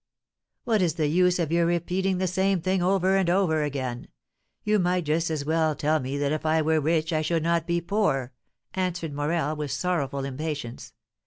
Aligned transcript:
"What 0.63 0.81
is 0.81 0.95
the 0.95 1.05
use 1.05 1.37
of 1.37 1.51
your 1.51 1.67
repeating 1.67 2.17
the 2.17 2.25
same 2.25 2.59
thing 2.59 2.81
over 2.81 3.15
and 3.15 3.29
over 3.29 3.61
again? 3.61 4.07
You 4.63 4.79
might 4.79 5.03
just 5.03 5.29
as 5.29 5.45
well 5.45 5.75
tell 5.75 5.99
me 5.99 6.17
that 6.17 6.31
if 6.31 6.43
I 6.43 6.59
were 6.63 6.81
rich 6.81 7.13
I 7.13 7.21
should 7.21 7.43
not 7.43 7.67
be 7.67 7.81
poor," 7.81 8.33
answered 8.73 9.13
Morel, 9.13 9.55
with 9.55 9.69
sorrowful 9.69 10.25
impatience. 10.25 10.93